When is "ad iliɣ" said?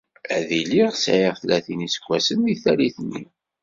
0.35-0.91